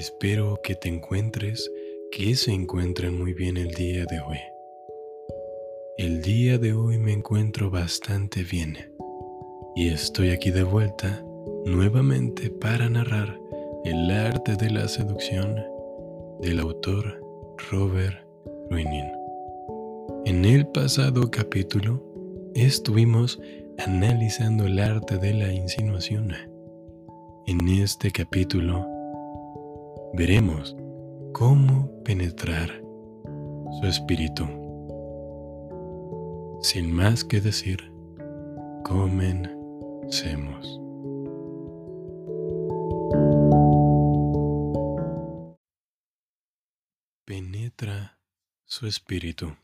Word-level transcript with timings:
Espero 0.00 0.58
que 0.64 0.74
te 0.74 0.88
encuentres, 0.88 1.70
que 2.10 2.34
se 2.34 2.52
encuentren 2.52 3.18
muy 3.18 3.34
bien 3.34 3.58
el 3.58 3.68
día 3.72 4.06
de 4.06 4.18
hoy. 4.20 4.38
El 5.98 6.22
día 6.22 6.56
de 6.56 6.72
hoy 6.72 6.96
me 6.96 7.12
encuentro 7.12 7.68
bastante 7.68 8.42
bien 8.42 8.78
y 9.76 9.88
estoy 9.88 10.30
aquí 10.30 10.50
de 10.52 10.62
vuelta 10.62 11.22
nuevamente 11.66 12.48
para 12.48 12.88
narrar 12.88 13.38
el 13.84 14.10
arte 14.10 14.56
de 14.56 14.70
la 14.70 14.88
seducción 14.88 15.62
del 16.40 16.60
autor 16.60 17.20
Robert 17.70 18.26
Ruinin. 18.70 19.12
En 20.24 20.46
el 20.46 20.66
pasado 20.68 21.30
capítulo 21.30 22.02
estuvimos 22.54 23.38
analizando 23.76 24.64
el 24.64 24.78
arte 24.78 25.18
de 25.18 25.34
la 25.34 25.52
insinuación. 25.52 26.32
En 27.46 27.68
este 27.68 28.10
capítulo 28.10 28.99
veremos 30.12 30.76
cómo 31.32 32.02
penetrar 32.04 32.82
su 33.80 33.86
espíritu. 33.86 34.46
Sin 36.62 36.92
más 36.92 37.24
que 37.24 37.40
decir, 37.40 37.90
comencemos. 38.84 40.80
Penetra 47.24 48.20
su 48.64 48.86
espíritu. 48.86 49.56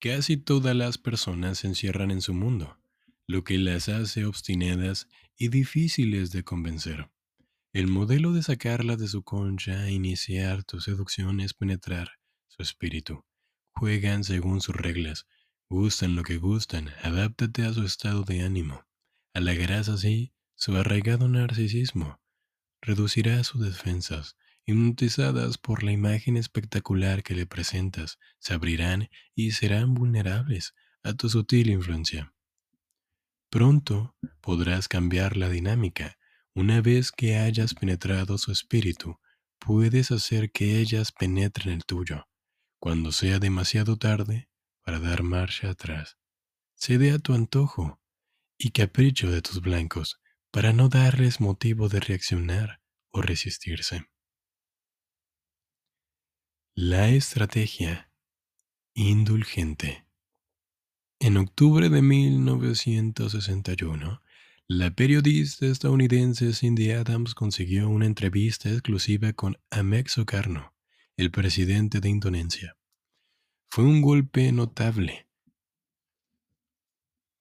Casi 0.00 0.38
todas 0.38 0.74
las 0.74 0.96
personas 0.96 1.58
se 1.58 1.66
encierran 1.68 2.10
en 2.10 2.22
su 2.22 2.32
mundo, 2.32 2.78
lo 3.26 3.44
que 3.44 3.58
las 3.58 3.88
hace 3.90 4.24
obstinadas 4.24 5.08
y 5.36 5.48
difíciles 5.48 6.32
de 6.32 6.42
convencer. 6.42 7.10
El 7.72 7.86
modelo 7.86 8.32
de 8.32 8.42
sacarla 8.42 8.96
de 8.96 9.06
su 9.06 9.22
concha 9.22 9.86
e 9.86 9.92
iniciar 9.92 10.64
tu 10.64 10.80
seducción 10.80 11.38
es 11.38 11.54
penetrar 11.54 12.18
su 12.48 12.62
espíritu. 12.62 13.24
Juegan 13.74 14.24
según 14.24 14.60
sus 14.60 14.74
reglas, 14.74 15.28
gustan 15.68 16.16
lo 16.16 16.24
que 16.24 16.36
gustan, 16.36 16.88
adáptate 17.04 17.62
a 17.62 17.72
su 17.72 17.84
estado 17.84 18.24
de 18.24 18.42
ánimo. 18.42 18.88
Halagarás 19.34 19.88
así 19.88 20.32
su 20.56 20.74
arraigado 20.76 21.28
narcisismo. 21.28 22.20
Reducirá 22.82 23.44
sus 23.44 23.62
defensas, 23.62 24.36
hipnotizadas 24.66 25.56
por 25.56 25.84
la 25.84 25.92
imagen 25.92 26.36
espectacular 26.36 27.22
que 27.22 27.36
le 27.36 27.46
presentas, 27.46 28.18
se 28.40 28.52
abrirán 28.52 29.10
y 29.36 29.52
serán 29.52 29.94
vulnerables 29.94 30.74
a 31.04 31.12
tu 31.12 31.28
sutil 31.28 31.70
influencia. 31.70 32.34
Pronto 33.48 34.16
podrás 34.40 34.88
cambiar 34.88 35.36
la 35.36 35.48
dinámica 35.48 36.18
una 36.54 36.80
vez 36.80 37.12
que 37.12 37.36
hayas 37.36 37.74
penetrado 37.74 38.38
su 38.38 38.52
espíritu, 38.52 39.18
puedes 39.58 40.10
hacer 40.10 40.50
que 40.50 40.80
ellas 40.80 41.12
penetren 41.12 41.74
el 41.74 41.84
tuyo. 41.84 42.26
Cuando 42.78 43.12
sea 43.12 43.38
demasiado 43.38 43.96
tarde 43.96 44.48
para 44.82 44.98
dar 44.98 45.22
marcha 45.22 45.70
atrás, 45.70 46.18
cede 46.74 47.12
a 47.12 47.18
tu 47.18 47.34
antojo 47.34 48.00
y 48.58 48.70
capricho 48.70 49.30
de 49.30 49.42
tus 49.42 49.60
blancos 49.60 50.20
para 50.50 50.72
no 50.72 50.88
darles 50.88 51.40
motivo 51.40 51.88
de 51.88 52.00
reaccionar 52.00 52.80
o 53.10 53.22
resistirse. 53.22 54.06
La 56.74 57.10
estrategia 57.10 58.10
indulgente. 58.94 60.06
En 61.20 61.36
octubre 61.36 61.88
de 61.90 62.02
1961, 62.02 64.20
la 64.72 64.92
periodista 64.92 65.66
estadounidense 65.66 66.52
Cindy 66.52 66.92
Adams 66.92 67.34
consiguió 67.34 67.88
una 67.88 68.06
entrevista 68.06 68.70
exclusiva 68.70 69.32
con 69.32 69.58
Ahmed 69.68 70.06
Sukarno, 70.06 70.72
el 71.16 71.32
presidente 71.32 71.98
de 71.98 72.08
Indonesia. 72.08 72.76
Fue 73.68 73.82
un 73.82 74.00
golpe 74.00 74.52
notable, 74.52 75.26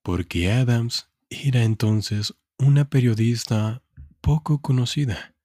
porque 0.01 0.51
Adams 0.51 1.11
era 1.29 1.65
entonces 1.65 2.33
una 2.57 2.89
periodista 2.89 3.83
poco 4.21 4.59
conocida, 4.59 5.35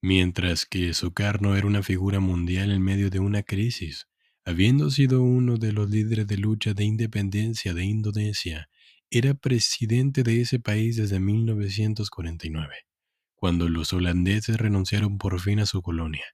mientras 0.00 0.64
que 0.64 0.94
Sukarno 0.94 1.56
era 1.56 1.66
una 1.66 1.82
figura 1.82 2.20
mundial 2.20 2.70
en 2.70 2.80
medio 2.80 3.10
de 3.10 3.18
una 3.18 3.42
crisis, 3.42 4.08
habiendo 4.46 4.90
sido 4.90 5.20
uno 5.20 5.58
de 5.58 5.72
los 5.72 5.90
líderes 5.90 6.26
de 6.26 6.38
lucha 6.38 6.72
de 6.72 6.84
independencia 6.84 7.74
de 7.74 7.84
Indonesia 7.84 8.70
era 9.10 9.34
presidente 9.34 10.22
de 10.22 10.40
ese 10.40 10.58
país 10.58 10.96
desde 10.96 11.20
1949, 11.20 12.74
cuando 13.34 13.68
los 13.68 13.92
holandeses 13.92 14.56
renunciaron 14.56 15.18
por 15.18 15.40
fin 15.40 15.60
a 15.60 15.66
su 15.66 15.82
colonia. 15.82 16.24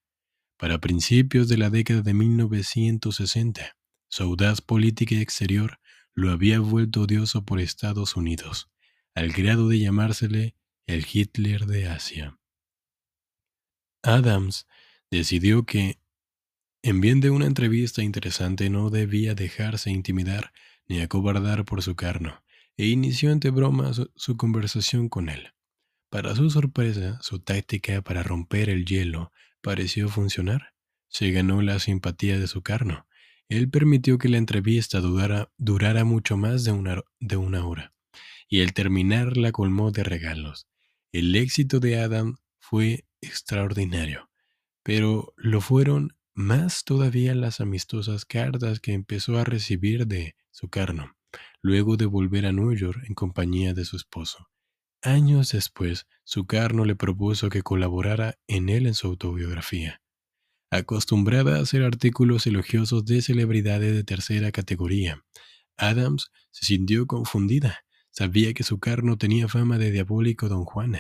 Para 0.57 0.79
principios 0.79 1.49
de 1.49 1.59
la 1.59 1.71
década 1.71 2.03
de 2.03 2.15
1960, 2.15 3.77
su 4.09 4.23
audaz 4.23 4.61
política 4.61 5.15
exterior 5.17 5.81
lo 6.15 6.31
había 6.31 6.61
vuelto 6.61 7.03
odioso 7.03 7.45
por 7.45 7.61
Estados 7.61 8.17
Unidos, 8.17 8.71
al 9.15 9.33
grado 9.33 9.69
de 9.69 9.79
llamársele 9.79 10.57
el 10.87 11.07
Hitler 11.11 11.67
de 11.67 11.89
Asia. 11.89 12.39
Adams 14.03 14.67
decidió 15.11 15.65
que, 15.65 16.01
en 16.83 17.01
bien 17.01 17.21
de 17.21 17.31
una 17.31 17.47
entrevista 17.47 18.03
interesante, 18.03 18.71
no 18.71 18.91
debía 18.91 19.35
dejarse 19.35 19.91
intimidar 19.91 20.53
ni 20.89 21.01
acobardar 21.01 21.65
por 21.65 21.83
su 21.83 21.95
carno, 21.95 22.43
e 22.81 22.87
inició 22.87 23.31
entre 23.31 23.51
bromas 23.51 24.01
su 24.17 24.39
conversación 24.39 25.11
con 25.11 25.29
él. 25.29 25.53
Para 26.09 26.35
su 26.35 26.49
sorpresa, 26.49 27.19
su 27.21 27.39
táctica 27.39 28.01
para 28.01 28.23
romper 28.23 28.71
el 28.71 28.87
hielo 28.87 29.33
pareció 29.61 30.09
funcionar. 30.09 30.73
Se 31.09 31.31
ganó 31.31 31.61
la 31.61 31.79
simpatía 31.79 32.39
de 32.39 32.47
su 32.47 32.63
carno. 32.63 33.07
Él 33.51 33.69
permitió 33.69 34.17
que 34.17 34.31
la 34.31 34.39
entrevista 34.39 35.01
durara, 35.01 36.05
mucho 36.05 36.39
más 36.39 36.65
de 36.65 36.73
una, 36.73 37.03
de 37.19 37.37
una 37.37 37.67
hora, 37.67 37.93
y 38.49 38.63
al 38.63 38.73
terminar 38.73 39.37
la 39.37 39.53
colmó 39.53 39.91
de 39.91 40.03
regalos. 40.03 40.67
El 41.13 41.37
éxito 41.37 41.81
de 41.81 42.01
Adam 42.01 42.39
fue 42.59 43.05
extraordinario, 43.21 44.31
pero 44.83 45.35
lo 45.37 45.61
fueron 45.61 46.17
más 46.33 46.85
todavía 46.85 47.35
las 47.35 47.61
amistosas 47.61 48.25
cartas 48.25 48.81
que 48.81 48.95
empezó 48.95 49.37
a 49.37 49.45
recibir 49.45 50.07
de 50.07 50.35
su 50.51 50.71
carno 50.71 51.15
luego 51.63 51.97
de 51.97 52.07
volver 52.07 52.47
a 52.47 52.53
New 52.53 52.75
York 52.75 53.03
en 53.07 53.15
compañía 53.15 53.75
de 53.75 53.85
su 53.85 53.97
esposo. 53.97 54.49
Años 55.03 55.53
después, 55.53 56.07
su 56.25 56.47
carno 56.47 56.85
le 56.85 56.97
propuso 56.97 57.49
que 57.49 57.63
colaborara 57.63 58.39
en 58.47 58.69
él 58.69 58.87
en 58.87 58.95
su 58.95 59.07
autobiografía. 59.07 60.03
Acostumbrada 60.71 61.57
a 61.57 61.63
hacer 61.63 61.83
artículos 61.83 62.47
elogiosos 62.47 63.05
de 63.05 63.23
celebridades 63.23 63.95
de 63.95 64.05
tercera 64.05 64.53
categoría, 64.53 65.25
Adams 65.77 66.31
se 66.51 66.67
sintió 66.67 67.07
confundida. 67.07 67.85
Sabía 68.11 68.53
que 68.53 68.63
su 68.63 68.79
carno 68.79 69.17
tenía 69.17 69.49
fama 69.49 69.79
de 69.79 69.91
diabólico 69.91 70.49
don 70.49 70.65
Juan, 70.65 70.97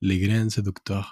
le 0.00 0.18
gran 0.18 0.50
seductor. 0.50 1.04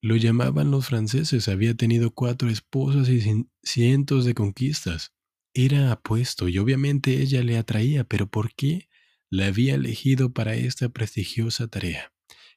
Lo 0.00 0.16
llamaban 0.16 0.70
los 0.70 0.86
franceses, 0.86 1.48
había 1.48 1.74
tenido 1.74 2.10
cuatro 2.12 2.48
esposas 2.48 3.08
y 3.08 3.46
cientos 3.62 4.24
de 4.24 4.34
conquistas. 4.34 5.12
Era 5.54 5.92
apuesto 5.92 6.48
y 6.48 6.58
obviamente 6.58 7.20
ella 7.20 7.42
le 7.42 7.58
atraía, 7.58 8.04
pero 8.04 8.26
¿por 8.26 8.54
qué 8.54 8.88
la 9.28 9.46
había 9.46 9.74
elegido 9.74 10.32
para 10.32 10.54
esta 10.54 10.88
prestigiosa 10.88 11.68
tarea? 11.68 12.12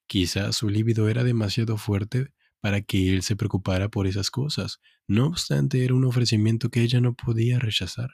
Quizás 0.07 0.55
su 0.55 0.69
líbido 0.69 1.09
era 1.09 1.23
demasiado 1.23 1.77
fuerte 1.77 2.31
para 2.61 2.81
que 2.81 3.13
él 3.13 3.21
se 3.21 3.35
preocupara 3.35 3.89
por 3.89 4.07
esas 4.07 4.31
cosas. 4.31 4.79
No 5.07 5.27
obstante, 5.27 5.83
era 5.83 5.93
un 5.93 6.05
ofrecimiento 6.05 6.69
que 6.69 6.81
ella 6.81 7.01
no 7.01 7.15
podía 7.15 7.59
rechazar. 7.59 8.11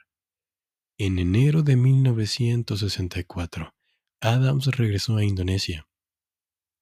En 0.98 1.18
enero 1.18 1.62
de 1.62 1.76
1964, 1.76 3.74
Adams 4.20 4.66
regresó 4.66 5.16
a 5.16 5.24
Indonesia. 5.24 5.86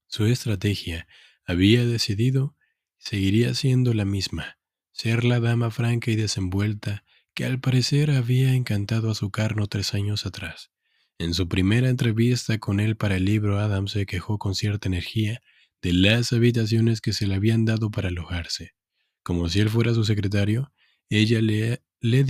Su 0.08 0.26
estrategia 0.26 1.06
había 1.44 1.86
decidido 1.86 2.56
seguiría 2.98 3.54
siendo 3.54 3.94
la 3.94 4.04
misma, 4.04 4.58
ser 4.92 5.24
la 5.24 5.40
dama 5.40 5.70
franca 5.70 6.10
y 6.10 6.16
desenvuelta 6.16 7.04
que 7.40 7.46
al 7.46 7.58
parecer 7.58 8.10
había 8.10 8.52
encantado 8.52 9.10
a 9.10 9.14
su 9.14 9.30
carno 9.30 9.66
tres 9.66 9.94
años 9.94 10.26
atrás. 10.26 10.70
En 11.18 11.32
su 11.32 11.48
primera 11.48 11.88
entrevista 11.88 12.58
con 12.58 12.80
él 12.80 12.98
para 12.98 13.16
el 13.16 13.24
libro, 13.24 13.58
Adam 13.58 13.88
se 13.88 14.04
quejó 14.04 14.36
con 14.36 14.54
cierta 14.54 14.88
energía 14.88 15.40
de 15.80 15.94
las 15.94 16.34
habitaciones 16.34 17.00
que 17.00 17.14
se 17.14 17.26
le 17.26 17.36
habían 17.36 17.64
dado 17.64 17.90
para 17.90 18.08
alojarse. 18.08 18.74
Como 19.22 19.48
si 19.48 19.60
él 19.60 19.70
fuera 19.70 19.94
su 19.94 20.04
secretario, 20.04 20.70
ella 21.08 21.40
le, 21.40 21.82
le, 22.02 22.26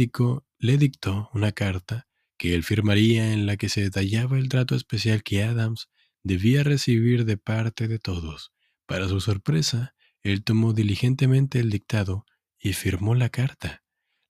le 0.61 0.79
dictó 0.79 1.29
una 1.35 1.51
carta 1.51 2.07
que 2.39 2.55
él 2.55 2.63
firmaría 2.63 3.33
en 3.33 3.47
la 3.47 3.57
que 3.57 3.69
se 3.69 3.81
detallaba 3.81 4.39
el 4.39 4.49
trato 4.49 4.77
especial 4.77 5.25
que 5.25 5.43
Adams 5.43 5.89
debía 6.23 6.63
recibir 6.63 7.25
de 7.25 7.37
parte 7.37 7.89
de 7.89 7.99
todos. 7.99 8.53
Para 8.87 9.09
su 9.09 9.21
sorpresa, 9.21 9.93
él 10.23 10.45
tomó 10.45 10.73
diligentemente 10.73 11.59
el 11.59 11.69
dictado 11.69 12.27
y 12.61 12.75
firmó 12.75 13.17
la 13.17 13.29
carta. 13.29 13.83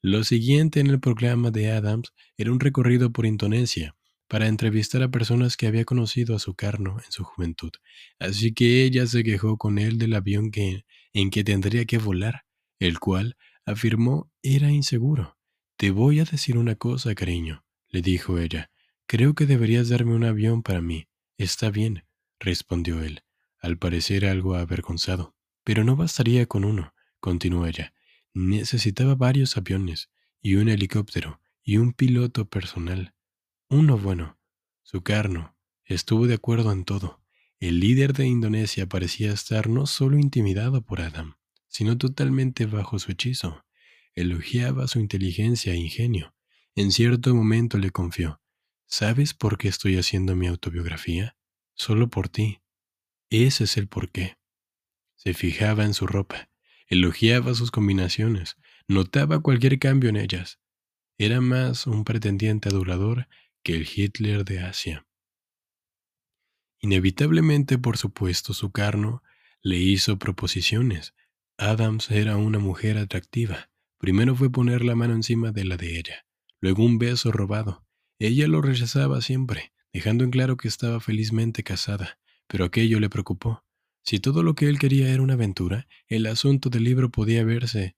Lo 0.03 0.25
siguiente 0.25 0.81
en 0.81 0.87
el 0.87 0.99
programa 0.99 1.51
de 1.51 1.71
Adams 1.71 2.15
era 2.39 2.51
un 2.53 2.61
recorrido 2.61 3.13
por 3.13 3.27
Indonesia 3.27 3.95
para 4.29 4.47
entrevistar 4.47 5.03
a 5.03 5.11
personas 5.11 5.59
que 5.59 5.67
había 5.67 5.85
conocido 5.85 6.35
a 6.35 6.39
su 6.39 6.55
carno 6.55 6.97
en 7.05 7.13
su 7.13 7.23
juventud. 7.23 7.71
Así 8.19 8.55
que 8.55 8.85
ella 8.85 9.07
se 9.07 9.23
quejó 9.23 9.59
con 9.59 9.79
él 9.79 9.99
del 9.99 10.15
avión 10.15 10.51
que 10.53 10.87
en 11.13 11.29
que 11.29 11.45
tendría 11.45 11.85
que 11.85 11.99
volar, 11.99 12.45
el 12.79 12.99
cual, 12.99 13.37
afirmó, 13.67 14.31
era 14.43 14.71
inseguro. 14.71 15.37
Te 15.77 15.91
voy 15.91 16.21
a 16.21 16.25
decir 16.25 16.57
una 16.57 16.77
cosa, 16.77 17.15
cariño, 17.15 17.65
le 17.89 18.01
dijo 18.01 18.39
ella. 18.39 18.71
Creo 19.07 19.35
que 19.35 19.45
deberías 19.45 19.91
darme 19.91 20.15
un 20.15 20.25
avión 20.25 20.63
para 20.63 20.81
mí. 20.81 21.09
Está 21.37 21.71
bien, 21.71 22.05
respondió 22.39 23.03
él, 23.03 23.23
al 23.59 23.77
parecer 23.77 24.25
algo 24.25 24.55
avergonzado. 24.55 25.35
Pero 25.63 25.85
no 25.85 25.95
bastaría 25.95 26.47
con 26.47 26.65
uno, 26.65 26.95
continuó 27.19 27.67
ella. 27.67 27.93
Necesitaba 28.35 29.15
varios 29.15 29.57
aviones, 29.57 30.11
y 30.41 30.57
un 30.57 30.69
helicóptero, 30.69 31.41
y 31.63 31.77
un 31.77 31.93
piloto 31.93 32.49
personal. 32.49 33.15
Uno 33.69 33.99
bueno. 33.99 34.39
Sukarno 34.83 35.57
estuvo 35.85 36.27
de 36.27 36.35
acuerdo 36.35 36.73
en 36.73 36.85
todo. 36.85 37.23
El 37.59 37.81
líder 37.81 38.13
de 38.13 38.27
Indonesia 38.27 38.87
parecía 38.87 39.33
estar 39.33 39.69
no 39.69 39.87
solo 39.87 40.19
intimidado 40.19 40.83
por 40.83 41.01
Adam, 41.01 41.37
sino 41.69 41.99
totalmente 41.99 42.67
bajo 42.67 42.99
su 42.99 43.13
hechizo. 43.13 43.65
Elogiaba 44.15 44.89
su 44.89 44.99
inteligencia 44.99 45.73
e 45.73 45.77
ingenio. 45.77 46.35
En 46.75 46.91
cierto 46.91 47.35
momento 47.35 47.79
le 47.79 47.91
confió, 47.91 48.41
¿Sabes 48.87 49.35
por 49.35 49.57
qué 49.57 49.69
estoy 49.69 49.97
haciendo 49.97 50.35
mi 50.35 50.49
autobiografía? 50.49 51.37
Solo 51.75 52.09
por 52.11 52.29
ti. 52.29 52.61
Ese 53.31 53.65
es 53.65 53.77
el 53.77 53.87
porqué. 53.87 54.37
Se 55.15 55.33
fijaba 55.35 55.85
en 55.85 55.95
su 55.95 56.09
ropa, 56.09 56.50
elogiaba 56.91 57.55
sus 57.55 57.71
combinaciones, 57.71 58.57
notaba 58.89 59.39
cualquier 59.41 59.79
cambio 59.79 60.11
en 60.11 60.17
ellas. 60.17 60.59
Era 61.19 61.41
más 61.41 61.87
un 61.87 62.05
pretendiente 62.05 62.69
adulador 62.69 63.29
que 63.63 63.77
el 63.77 63.89
Hitler 63.89 64.45
de 64.45 64.61
Asia. 64.61 65.07
Inevitablemente, 66.81 67.79
por 67.79 67.97
supuesto, 67.97 68.55
su 68.55 68.73
carno 68.73 69.23
le 69.63 69.77
hizo 69.77 70.19
proposiciones. 70.19 71.15
Adams 71.59 72.11
era 72.11 72.37
una 72.37 72.59
mujer 72.59 72.99
atractiva. 72.99 73.71
Primero 73.99 74.35
fue 74.35 74.51
poner 74.51 74.83
la 74.83 74.97
mano 74.97 75.15
encima 75.15 75.53
de 75.53 75.65
la 75.65 75.77
de 75.77 75.99
ella, 75.99 76.27
luego 76.61 76.85
un 76.85 76.99
beso 76.99 77.31
robado. 77.31 77.87
Ella 78.19 78.49
lo 78.49 78.63
rechazaba 78.63 79.21
siempre, 79.21 79.73
dejando 79.93 80.25
en 80.25 80.31
claro 80.31 80.57
que 80.57 80.69
estaba 80.69 81.01
felizmente 81.01 81.63
casada, 81.63 82.19
pero 82.47 82.65
aquello 82.65 82.99
le 82.99 83.11
preocupó. 83.11 83.63
Si 84.03 84.19
todo 84.19 84.43
lo 84.43 84.55
que 84.55 84.69
él 84.69 84.79
quería 84.79 85.13
era 85.13 85.23
una 85.23 85.35
aventura, 85.35 85.87
el 86.09 86.27
asunto 86.27 86.71
del 86.71 86.85
libro 86.85 87.11
podía 87.11 87.45
verse 87.45 87.97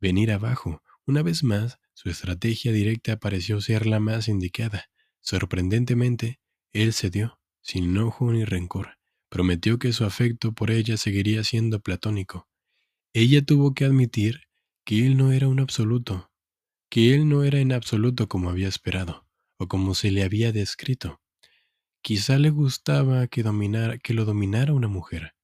venir 0.00 0.32
abajo. 0.32 0.82
Una 1.06 1.22
vez 1.22 1.44
más, 1.44 1.78
su 1.94 2.10
estrategia 2.10 2.72
directa 2.72 3.18
pareció 3.18 3.60
ser 3.60 3.86
la 3.86 4.00
más 4.00 4.28
indicada. 4.28 4.86
Sorprendentemente, 5.20 6.40
él 6.72 6.92
cedió, 6.92 7.38
sin 7.60 7.84
enojo 7.84 8.32
ni 8.32 8.44
rencor. 8.44 8.98
Prometió 9.28 9.78
que 9.78 9.92
su 9.92 10.04
afecto 10.04 10.52
por 10.52 10.70
ella 10.70 10.96
seguiría 10.96 11.44
siendo 11.44 11.80
platónico. 11.80 12.48
Ella 13.14 13.42
tuvo 13.42 13.74
que 13.74 13.84
admitir 13.84 14.42
que 14.84 15.06
él 15.06 15.16
no 15.16 15.32
era 15.32 15.48
un 15.48 15.60
absoluto, 15.60 16.30
que 16.90 17.14
él 17.14 17.28
no 17.28 17.44
era 17.44 17.60
en 17.60 17.72
absoluto 17.72 18.28
como 18.28 18.50
había 18.50 18.68
esperado, 18.68 19.26
o 19.56 19.68
como 19.68 19.94
se 19.94 20.10
le 20.10 20.24
había 20.24 20.52
descrito. 20.52 21.21
Quizá 22.02 22.36
le 22.36 22.50
gustaba 22.50 23.28
que, 23.28 23.44
que 24.02 24.14
lo 24.14 24.24
dominara 24.24 24.72
una 24.72 24.88
mujer. 24.88 25.34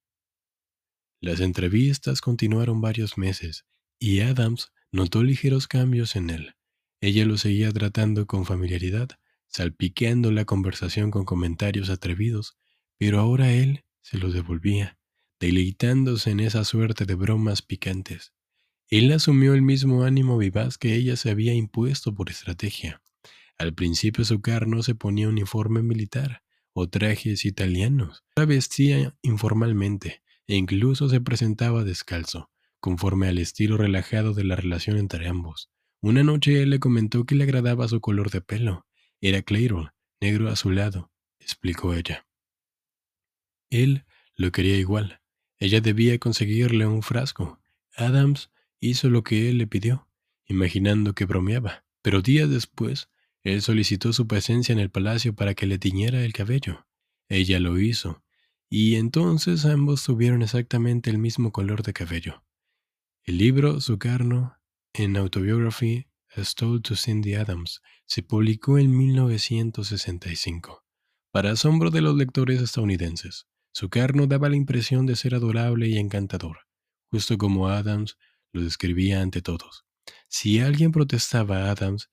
Las 1.21 1.39
entrevistas 1.39 2.21
continuaron 2.21 2.81
varios 2.81 3.17
meses, 3.17 3.65
y 4.01 4.21
Adams 4.21 4.73
notó 4.91 5.23
ligeros 5.23 5.69
cambios 5.69 6.17
en 6.17 6.31
él. 6.31 6.57
Ella 7.01 7.25
lo 7.27 7.39
seguía 7.39 7.71
tratando 7.71 8.27
con 8.27 8.45
familiaridad, 8.45 9.09
salpiqueando 9.47 10.33
la 10.33 10.45
conversación 10.47 11.13
con 11.13 11.25
comentarios 11.25 11.91
atrevidos, 11.91 12.57
pero 12.99 13.21
ahora 13.21 13.53
él 13.53 13.85
se 14.01 14.19
los 14.19 14.35
devolvía, 14.35 14.99
deleitándose 15.39 16.33
en 16.33 16.41
esa 16.41 16.65
suerte 16.65 17.05
de 17.05 17.15
bromas 17.15 17.63
picantes. 17.63 18.33
Él 18.89 19.13
asumió 19.13 19.55
el 19.55 19.63
mismo 19.63 20.03
ánimo 20.03 20.37
vivaz 20.39 20.77
que 20.77 20.97
ella 20.97 21.15
se 21.15 21.31
había 21.31 21.55
impuesto 21.55 22.17
por 22.17 22.31
estrategia. 22.31 23.01
Al 23.59 23.75
principio 23.75 24.25
su 24.25 24.41
carno 24.41 24.83
se 24.83 24.97
ponía 24.97 25.29
uniforme 25.29 25.83
militar, 25.83 26.43
o 26.79 26.89
trajes 26.89 27.45
italianos. 27.45 28.23
La 28.37 28.45
vestía 28.45 29.17
informalmente 29.23 30.23
e 30.47 30.55
incluso 30.55 31.09
se 31.09 31.21
presentaba 31.21 31.83
descalzo, 31.83 32.51
conforme 32.79 33.27
al 33.27 33.39
estilo 33.39 33.77
relajado 33.77 34.33
de 34.33 34.45
la 34.45 34.55
relación 34.55 34.97
entre 34.97 35.27
ambos. 35.27 35.71
Una 36.01 36.23
noche 36.23 36.63
él 36.63 36.71
le 36.71 36.79
comentó 36.79 37.25
que 37.25 37.35
le 37.35 37.43
agradaba 37.45 37.89
su 37.89 38.01
color 38.01 38.31
de 38.31 38.43
pelo. 38.43 38.87
Era 39.21 39.43
Clairol, 39.43 39.91
negro 40.21 40.49
azulado, 40.49 41.11
explicó 41.41 41.95
ella. 41.95 42.29
Él 43.71 44.05
lo 44.37 44.53
quería 44.53 44.77
igual. 44.77 45.21
Ella 45.59 45.81
debía 45.81 46.17
conseguirle 46.21 46.87
un 46.87 47.03
frasco. 47.03 47.61
Adams 47.97 48.53
hizo 48.79 49.11
lo 49.11 49.25
que 49.25 49.51
él 49.51 49.59
le 49.59 49.67
pidió, 49.67 50.09
imaginando 50.47 51.13
que 51.13 51.25
bromeaba, 51.25 51.85
pero 52.03 52.23
días 52.23 52.49
después 52.49 53.09
él 53.49 53.63
solicitó 53.63 54.13
su 54.13 54.27
presencia 54.27 54.73
en 54.73 54.79
el 54.79 54.91
palacio 54.91 55.35
para 55.35 55.55
que 55.55 55.67
le 55.67 55.79
tiñera 55.79 56.25
el 56.25 56.33
cabello. 56.33 56.87
Ella 57.29 57.61
lo 57.61 57.79
hizo, 57.79 58.23
y 58.71 58.97
entonces 58.97 59.65
ambos 59.65 60.05
tuvieron 60.05 60.43
exactamente 60.43 61.11
el 61.11 61.19
mismo 61.19 61.53
color 61.53 61.83
de 61.83 61.93
cabello. 61.93 62.45
El 63.25 63.39
libro 63.39 63.81
Sukarno, 63.81 64.57
en 64.93 65.17
Autobiography 65.17 66.07
As 66.35 66.55
Told 66.55 66.83
to 66.83 66.97
Cindy 66.97 67.35
Adams, 67.35 67.83
se 68.07 68.23
publicó 68.23 68.79
en 68.79 68.97
1965. 68.97 70.85
Para 71.31 71.53
asombro 71.53 71.91
de 71.91 72.01
los 72.01 72.17
lectores 72.17 72.61
estadounidenses, 72.63 73.47
Sukarno 73.73 74.27
daba 74.27 74.49
la 74.49 74.57
impresión 74.57 75.07
de 75.07 75.17
ser 75.17 75.35
adorable 75.35 75.89
y 75.89 75.99
encantador, 75.99 76.61
justo 77.11 77.39
como 77.39 77.69
Adams 77.69 78.17
lo 78.53 78.63
describía 78.63 79.21
ante 79.21 79.43
todos. 79.43 79.85
Si 80.29 80.61
alguien 80.61 80.93
protestaba 80.93 81.65
a 81.65 81.71
Adams, 81.71 82.09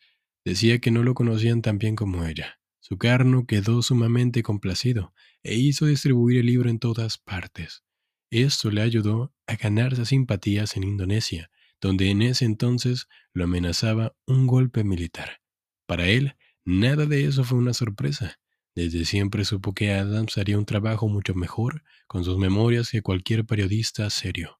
Decía 0.45 0.77
que 0.77 0.91
no 0.91 1.01
lo 1.01 1.15
conocían 1.15 1.63
tan 1.63 1.79
bien 1.79 1.95
como 1.95 2.23
ella. 2.23 2.59
Su 2.79 2.99
carno 2.99 3.47
quedó 3.47 3.81
sumamente 3.81 4.43
complacido 4.43 5.11
e 5.41 5.55
hizo 5.55 5.87
distribuir 5.87 6.37
el 6.37 6.45
libro 6.45 6.69
en 6.69 6.77
todas 6.77 7.17
partes. 7.17 7.83
Esto 8.29 8.69
le 8.69 8.83
ayudó 8.83 9.33
a 9.47 9.55
ganarse 9.55 10.05
simpatías 10.05 10.77
en 10.77 10.83
Indonesia, 10.83 11.49
donde 11.81 12.11
en 12.11 12.21
ese 12.21 12.45
entonces 12.45 13.07
lo 13.33 13.45
amenazaba 13.45 14.15
un 14.27 14.45
golpe 14.45 14.83
militar. 14.83 15.41
Para 15.87 16.05
él, 16.05 16.35
nada 16.63 17.07
de 17.07 17.25
eso 17.25 17.43
fue 17.43 17.57
una 17.57 17.73
sorpresa. 17.73 18.39
Desde 18.75 19.05
siempre 19.05 19.45
supo 19.45 19.73
que 19.73 19.93
Adams 19.93 20.37
haría 20.37 20.59
un 20.59 20.65
trabajo 20.65 21.07
mucho 21.07 21.33
mejor 21.33 21.83
con 22.05 22.23
sus 22.23 22.37
memorias 22.37 22.91
que 22.91 23.01
cualquier 23.01 23.45
periodista 23.45 24.07
serio. 24.11 24.59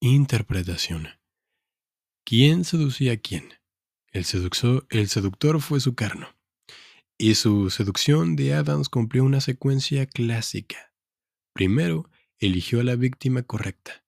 Interpretación 0.00 1.19
¿Quién 2.30 2.62
seducía 2.64 3.14
a 3.14 3.16
quién? 3.16 3.54
El, 4.12 4.24
seductor 4.24 5.60
fue 5.60 5.80
su 5.80 5.96
carno. 5.96 6.28
Y 7.18 7.34
su 7.34 7.70
seducción 7.70 8.36
de 8.36 8.54
Adams 8.54 8.88
cumplió 8.88 9.24
una 9.24 9.40
secuencia 9.40 10.06
clásica. 10.06 10.94
Primero, 11.52 12.08
eligió 12.38 12.78
a 12.78 12.84
la 12.84 12.94
víctima 12.94 13.42
correcta. 13.42 14.04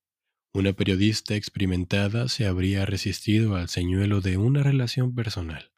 Una 0.54 0.72
periodista 0.72 1.34
experimentada 1.34 2.28
se 2.28 2.46
habría 2.46 2.86
resistido 2.86 3.56
al 3.56 3.68
señuelo 3.68 4.20
de 4.20 4.36
una 4.36 4.62
relación 4.62 5.16
personal 5.16 5.72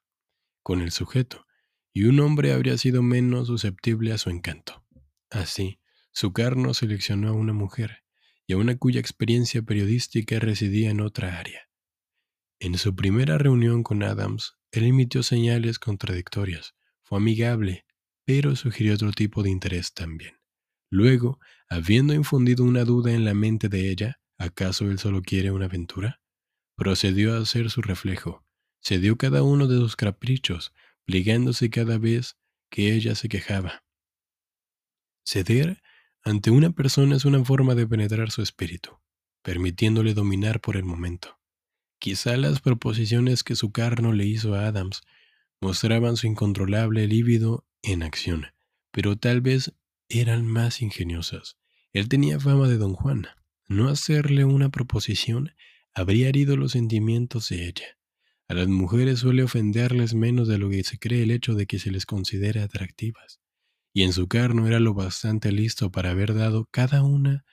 con 0.63 0.83
el 0.83 0.93
sujeto, 0.93 1.47
y 1.95 2.05
un 2.05 2.21
hombre 2.21 2.53
habría 2.53 2.77
sido 2.77 3.03
menos 3.03 3.47
susceptible 3.47 4.13
a 4.13 4.19
su 4.19 4.29
encanto. 4.29 4.85
Así, 5.31 5.81
su 6.13 6.35
carno 6.35 6.75
seleccionó 6.75 7.31
a 7.31 7.33
una 7.33 7.55
mujer, 7.55 8.05
y 8.47 8.53
a 8.53 8.59
una 8.59 8.77
cuya 8.77 9.01
experiencia 9.01 9.63
periodística 9.63 10.39
residía 10.41 10.91
en 10.91 11.01
otra 11.01 11.39
área. 11.39 11.71
En 12.65 12.79
su 12.79 12.97
primera 12.97 13.37
reunión 13.37 13.83
con 13.83 14.03
Adams, 14.03 14.57
él 14.73 14.85
emitió 14.85 15.23
señales 15.23 15.79
contradictorias. 15.79 16.75
Fue 17.03 17.19
amigable, 17.19 17.85
pero 18.25 18.57
sugirió 18.57 18.95
otro 18.95 19.13
tipo 19.13 19.43
de 19.43 19.51
interés 19.51 19.93
también. 19.93 20.37
Luego, 20.91 21.39
habiendo 21.69 22.15
infundido 22.15 22.65
una 22.65 22.87
duda 22.87 23.13
en 23.13 23.27
la 23.27 23.35
mente 23.35 23.69
de 23.69 23.91
ella, 23.91 24.19
¿acaso 24.39 24.91
él 24.91 24.99
solo 24.99 25.21
quiere 25.21 25.51
una 25.51 25.67
aventura? 25.67 26.23
Procedió 26.75 27.35
a 27.35 27.41
hacer 27.41 27.69
su 27.69 27.83
reflejo. 27.83 28.47
Cedió 28.83 29.19
cada 29.19 29.43
uno 29.43 29.67
de 29.67 29.77
sus 29.77 29.95
caprichos, 29.95 30.73
pligándose 31.05 31.69
cada 31.69 31.99
vez 31.99 32.39
que 32.71 32.95
ella 32.95 33.15
se 33.15 33.29
quejaba. 33.29 33.85
Ceder 35.23 35.83
ante 36.23 36.51
una 36.51 36.71
persona 36.71 37.17
es 37.17 37.27
una 37.27 37.45
forma 37.45 37.75
de 37.75 37.87
penetrar 37.87 38.31
su 38.31 38.41
espíritu, 38.41 39.03
permitiéndole 39.43 40.15
dominar 40.15 40.63
por 40.63 40.79
el 40.79 40.85
momento. 40.85 41.39
Quizá 41.99 42.37
las 42.37 42.61
proposiciones 42.61 43.43
que 43.45 43.57
su 43.57 43.73
carno 43.73 44.13
le 44.13 44.27
hizo 44.27 44.55
a 44.55 44.67
Adams 44.67 45.03
mostraban 45.61 46.17
su 46.17 46.27
incontrolable 46.27 47.07
líbido 47.07 47.67
en 47.83 48.03
acción, 48.03 48.47
pero 48.91 49.17
tal 49.17 49.41
vez 49.41 49.73
eran 50.09 50.47
más 50.47 50.83
ingeniosas. 50.83 51.57
Él 51.93 52.09
tenía 52.09 52.39
fama 52.41 52.69
de 52.69 52.77
don 52.77 52.95
Juan. 52.95 53.27
No 53.67 53.89
hacerle 53.89 54.45
una 54.45 54.69
proposición 54.71 55.55
habría 55.95 56.29
herido 56.29 56.57
los 56.57 56.73
sentimientos 56.73 57.49
de 57.49 57.67
ella. 57.69 57.99
A 58.49 58.55
las 58.55 58.69
mujeres 58.69 59.21
suele 59.21 59.43
ofenderles 59.43 60.15
menos 60.15 60.49
de 60.49 60.59
lo 60.59 60.69
que 60.69 60.85
se 60.85 60.99
cree 60.99 61.23
el 61.23 61.31
hecho 61.31 61.55
de 61.55 61.67
que 61.67 61.79
se 61.79 61.91
les 61.91 62.05
considere 62.07 62.61
atractivas. 62.61 63.41
y 63.97 64.03
en 64.03 64.13
su 64.13 64.27
carno 64.29 64.67
era 64.67 64.81
lo 64.81 64.93
bastante 64.93 65.53
listo 65.53 65.93
para 65.93 66.11
haber 66.11 66.35
dado 66.35 66.67
cada 66.73 67.05
una 67.05 67.45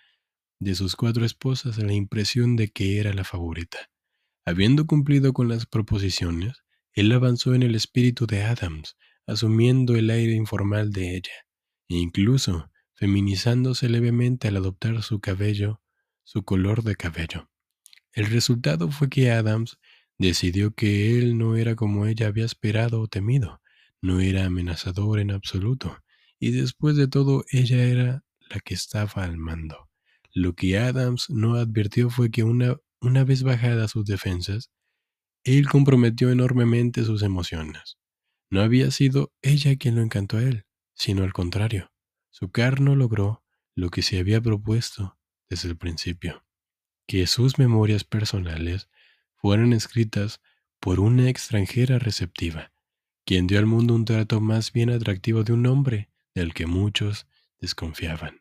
de 0.59 0.75
sus 0.75 0.95
cuatro 0.95 1.23
esposas 1.25 1.77
la 1.77 1.93
impresión 1.93 2.55
de 2.55 2.69
que 2.69 2.99
era 2.99 3.13
la 3.13 3.23
favorita. 3.23 3.90
Habiendo 4.45 4.87
cumplido 4.87 5.33
con 5.33 5.47
las 5.47 5.65
proposiciones, 5.65 6.63
él 6.93 7.11
avanzó 7.11 7.53
en 7.53 7.63
el 7.63 7.75
espíritu 7.75 8.25
de 8.25 8.43
Adams, 8.43 8.97
asumiendo 9.27 9.95
el 9.95 10.09
aire 10.09 10.33
informal 10.33 10.91
de 10.91 11.15
ella, 11.15 11.45
e 11.89 11.95
incluso 11.97 12.69
feminizándose 12.95 13.87
levemente 13.87 14.47
al 14.47 14.57
adoptar 14.57 15.01
su 15.03 15.19
cabello, 15.19 15.81
su 16.23 16.43
color 16.43 16.83
de 16.83 16.95
cabello. 16.95 17.49
El 18.13 18.25
resultado 18.25 18.91
fue 18.91 19.09
que 19.09 19.31
Adams 19.31 19.77
decidió 20.17 20.73
que 20.73 21.17
él 21.17 21.37
no 21.37 21.55
era 21.55 21.75
como 21.75 22.05
ella 22.05 22.27
había 22.27 22.45
esperado 22.45 23.01
o 23.01 23.07
temido, 23.07 23.61
no 24.01 24.19
era 24.19 24.45
amenazador 24.45 25.19
en 25.19 25.31
absoluto, 25.31 26.03
y 26.39 26.51
después 26.51 26.95
de 26.95 27.07
todo 27.07 27.45
ella 27.51 27.83
era 27.83 28.23
la 28.49 28.59
que 28.59 28.73
estaba 28.73 29.23
al 29.23 29.37
mando. 29.37 29.89
Lo 30.33 30.53
que 30.53 30.77
Adams 30.77 31.29
no 31.29 31.55
advirtió 31.55 32.09
fue 32.09 32.31
que 32.31 32.43
una, 32.43 32.77
una 33.01 33.23
vez 33.23 33.43
bajadas 33.43 33.91
sus 33.91 34.05
defensas, 34.05 34.71
él 35.43 35.67
comprometió 35.67 36.29
enormemente 36.29 37.03
sus 37.03 37.23
emociones. 37.23 37.97
No 38.49 38.61
había 38.61 38.91
sido 38.91 39.33
ella 39.41 39.75
quien 39.75 39.95
lo 39.95 40.01
encantó 40.01 40.37
a 40.37 40.43
él, 40.43 40.65
sino 40.93 41.23
al 41.23 41.33
contrario. 41.33 41.91
Su 42.29 42.51
carno 42.51 42.95
logró 42.95 43.43
lo 43.75 43.89
que 43.89 44.03
se 44.03 44.19
había 44.19 44.39
propuesto 44.39 45.17
desde 45.49 45.69
el 45.69 45.77
principio, 45.77 46.45
que 47.07 47.25
sus 47.27 47.57
memorias 47.57 48.03
personales 48.03 48.89
fueran 49.35 49.73
escritas 49.73 50.39
por 50.79 50.99
una 50.99 51.29
extranjera 51.29 51.97
receptiva, 51.97 52.71
quien 53.25 53.47
dio 53.47 53.59
al 53.59 53.65
mundo 53.65 53.95
un 53.95 54.05
trato 54.05 54.41
más 54.41 54.71
bien 54.71 54.91
atractivo 54.91 55.43
de 55.43 55.53
un 55.53 55.65
hombre 55.65 56.09
del 56.35 56.53
que 56.53 56.67
muchos 56.67 57.27
desconfiaban. 57.59 58.37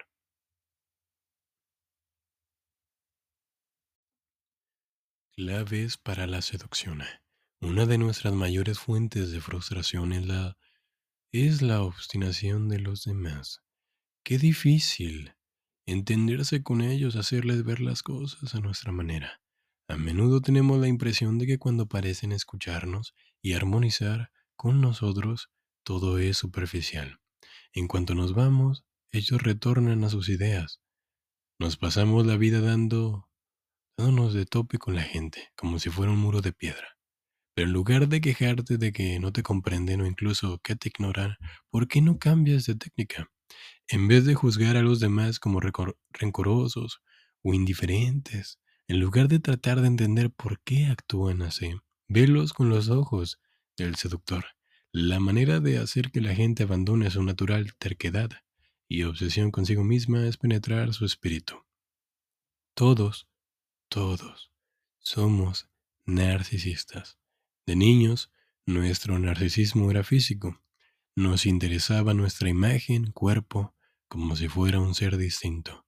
Claves 5.40 5.96
para 5.96 6.26
la 6.26 6.42
seducción. 6.42 7.02
Una 7.62 7.86
de 7.86 7.96
nuestras 7.96 8.34
mayores 8.34 8.78
fuentes 8.78 9.30
de 9.32 9.40
frustración 9.40 10.12
es 10.12 10.26
la, 10.26 10.58
es 11.32 11.62
la 11.62 11.80
obstinación 11.80 12.68
de 12.68 12.78
los 12.78 13.04
demás. 13.04 13.62
Qué 14.22 14.36
difícil 14.36 15.32
entenderse 15.86 16.62
con 16.62 16.82
ellos, 16.82 17.16
hacerles 17.16 17.64
ver 17.64 17.80
las 17.80 18.02
cosas 18.02 18.54
a 18.54 18.60
nuestra 18.60 18.92
manera. 18.92 19.40
A 19.88 19.96
menudo 19.96 20.42
tenemos 20.42 20.78
la 20.78 20.88
impresión 20.88 21.38
de 21.38 21.46
que 21.46 21.58
cuando 21.58 21.88
parecen 21.88 22.32
escucharnos 22.32 23.14
y 23.40 23.54
armonizar 23.54 24.32
con 24.56 24.82
nosotros, 24.82 25.48
todo 25.84 26.18
es 26.18 26.36
superficial. 26.36 27.18
En 27.72 27.88
cuanto 27.88 28.14
nos 28.14 28.34
vamos, 28.34 28.84
ellos 29.10 29.42
retornan 29.42 30.04
a 30.04 30.10
sus 30.10 30.28
ideas. 30.28 30.82
Nos 31.58 31.78
pasamos 31.78 32.26
la 32.26 32.36
vida 32.36 32.60
dando 32.60 33.29
dándonos 34.00 34.32
de 34.32 34.46
tope 34.46 34.78
con 34.78 34.94
la 34.94 35.02
gente, 35.02 35.50
como 35.54 35.78
si 35.78 35.90
fuera 35.90 36.10
un 36.10 36.18
muro 36.18 36.40
de 36.40 36.52
piedra. 36.52 36.96
Pero 37.54 37.68
en 37.68 37.74
lugar 37.74 38.08
de 38.08 38.20
quejarte 38.20 38.78
de 38.78 38.92
que 38.92 39.20
no 39.20 39.32
te 39.32 39.42
comprenden 39.42 40.00
o 40.00 40.06
incluso 40.06 40.58
que 40.64 40.74
te 40.74 40.88
ignoran, 40.88 41.36
¿por 41.68 41.86
qué 41.86 42.00
no 42.00 42.18
cambias 42.18 42.64
de 42.64 42.76
técnica? 42.76 43.30
En 43.88 44.08
vez 44.08 44.24
de 44.24 44.34
juzgar 44.34 44.76
a 44.76 44.82
los 44.82 45.00
demás 45.00 45.38
como 45.38 45.60
rencorosos 46.12 47.02
o 47.42 47.52
indiferentes, 47.52 48.58
en 48.88 49.00
lugar 49.00 49.28
de 49.28 49.38
tratar 49.38 49.80
de 49.80 49.88
entender 49.88 50.30
por 50.30 50.60
qué 50.62 50.86
actúan 50.86 51.42
así, 51.42 51.74
velos 52.08 52.52
con 52.52 52.70
los 52.70 52.88
ojos 52.88 53.40
del 53.76 53.96
seductor. 53.96 54.44
La 54.92 55.20
manera 55.20 55.60
de 55.60 55.78
hacer 55.78 56.10
que 56.10 56.20
la 56.20 56.34
gente 56.34 56.62
abandone 56.62 57.10
su 57.10 57.22
natural 57.22 57.74
terquedad 57.78 58.30
y 58.88 59.04
obsesión 59.04 59.50
consigo 59.50 59.84
misma 59.84 60.26
es 60.26 60.36
penetrar 60.36 60.92
su 60.94 61.04
espíritu. 61.04 61.64
Todos 62.74 63.29
todos 63.90 64.52
somos 65.00 65.68
narcisistas. 66.06 67.18
De 67.66 67.74
niños, 67.74 68.30
nuestro 68.64 69.18
narcisismo 69.18 69.90
era 69.90 70.04
físico. 70.04 70.62
Nos 71.16 71.44
interesaba 71.44 72.14
nuestra 72.14 72.48
imagen, 72.48 73.10
cuerpo, 73.10 73.74
como 74.08 74.36
si 74.36 74.46
fuera 74.46 74.78
un 74.78 74.94
ser 74.94 75.16
distinto. 75.16 75.84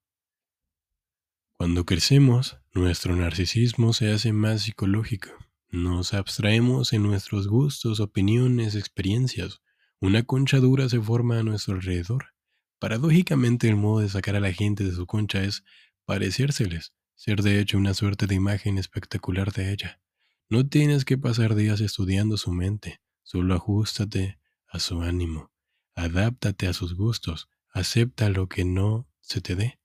Cuando 1.53 1.87
crecemos, 1.87 2.59
nuestro 2.73 3.15
narcisismo 3.15 3.93
se 3.93 4.11
hace 4.11 4.33
más 4.33 4.63
psicológico. 4.63 5.31
Nos 5.69 6.13
abstraemos 6.13 6.93
en 6.93 7.05
nuestros 7.05 7.47
gustos, 7.47 8.01
opiniones, 8.01 8.75
experiencias. 8.75 9.63
Una 10.01 10.25
concha 10.25 10.59
dura 10.59 10.89
se 10.89 11.01
forma 11.01 11.39
a 11.39 11.45
nuestro 11.45 11.75
alrededor. 11.75 12.35
Paradójicamente 12.81 13.69
el 13.69 13.77
modo 13.77 14.01
de 14.01 14.09
sacar 14.09 14.35
a 14.35 14.41
la 14.41 14.53
gente 14.53 14.83
de 14.83 14.93
su 14.93 15.07
concha 15.07 15.45
es 15.45 15.63
parecérseles, 16.05 16.93
ser 17.23 17.41
de 17.41 17.61
hecho 17.61 17.79
una 17.79 17.95
suerte 17.95 18.27
de 18.27 18.35
imagen 18.35 18.79
espectacular 18.79 19.53
de 19.53 19.71
ella. 19.71 20.01
No 20.49 20.67
tienes 20.67 21.05
que 21.05 21.17
pasar 21.17 21.55
días 21.55 21.81
estudiando 21.81 22.37
su 22.37 22.51
mente, 22.51 23.01
solo 23.23 23.55
ajustate 23.55 24.41
a 24.67 24.81
su 24.81 25.03
ánimo, 25.03 25.53
adáptate 25.95 26.67
a 26.67 26.73
sus 26.73 26.97
gustos, 26.97 27.49
acepta 27.73 28.29
lo 28.29 28.49
que 28.49 28.65
no 28.65 29.09
se 29.21 29.41
te 29.41 29.55
dé. 29.55 29.79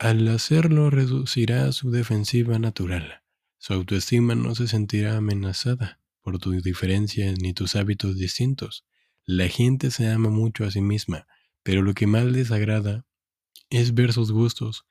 Al 0.00 0.26
hacerlo 0.26 0.90
reducirá 0.90 1.70
su 1.70 1.92
defensiva 1.92 2.58
natural. 2.58 3.22
Su 3.58 3.74
autoestima 3.74 4.34
no 4.34 4.56
se 4.56 4.66
sentirá 4.66 5.16
amenazada 5.16 6.00
por 6.20 6.40
tu 6.40 6.50
diferencia 6.50 7.32
ni 7.40 7.54
tus 7.54 7.76
hábitos 7.76 8.16
distintos. 8.16 8.84
La 9.24 9.46
gente 9.46 9.92
se 9.92 10.10
ama 10.10 10.30
mucho 10.30 10.64
a 10.64 10.72
sí 10.72 10.80
misma, 10.80 11.28
pero 11.62 11.80
lo 11.82 11.94
que 11.94 12.08
más 12.08 12.24
les 12.24 12.50
agrada 12.50 13.06
es 13.70 13.94
ver 13.94 14.12
sus 14.12 14.32
gustos 14.32 14.84